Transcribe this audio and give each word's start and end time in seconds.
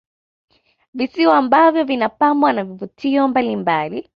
Visiwa 0.93 1.37
ambavyo 1.37 1.83
vinapambwa 1.83 2.53
na 2.53 2.63
vivutio 2.63 3.27
mbalimbali 3.27 4.09